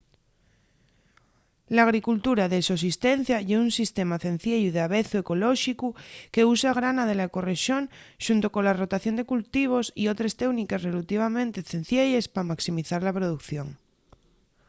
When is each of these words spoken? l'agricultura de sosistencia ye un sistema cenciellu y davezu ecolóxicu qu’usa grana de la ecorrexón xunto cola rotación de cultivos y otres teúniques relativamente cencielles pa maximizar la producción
l'agricultura 1.75 2.45
de 2.53 2.59
sosistencia 2.71 3.37
ye 3.47 3.57
un 3.65 3.69
sistema 3.79 4.21
cenciellu 4.25 4.67
y 4.71 4.75
davezu 4.79 5.15
ecolóxicu 5.23 5.87
qu’usa 6.33 6.71
grana 6.79 7.03
de 7.09 7.15
la 7.17 7.27
ecorrexón 7.29 7.83
xunto 8.25 8.47
cola 8.55 8.77
rotación 8.81 9.15
de 9.17 9.27
cultivos 9.31 9.85
y 10.01 10.03
otres 10.13 10.37
teúniques 10.41 10.83
relativamente 10.89 11.67
cencielles 11.71 12.25
pa 12.33 12.49
maximizar 12.51 13.01
la 13.03 13.15
producción 13.17 13.67